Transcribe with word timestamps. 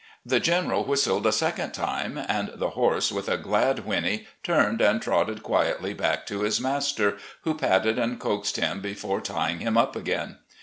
The 0.25 0.39
General 0.39 0.83
whistled 0.83 1.27
a 1.27 1.31
second 1.31 1.73
time, 1.75 2.17
and 2.27 2.53
the 2.55 2.71
horse 2.71 3.11
with 3.11 3.29
a 3.29 3.37
glad 3.37 3.85
whinny 3.85 4.25
turned 4.41 4.81
and 4.81 4.99
trotted 4.99 5.43
quietly 5.43 5.93
back 5.93 6.25
to 6.25 6.41
his 6.41 6.59
master, 6.59 7.17
who 7.43 7.53
patted 7.53 7.99
and 7.99 8.19
coaxed 8.19 8.55
him 8.57 8.79
before 8.81 9.21
tying 9.21 9.59
him 9.59 9.77
up 9.77 9.95
again. 9.95 10.39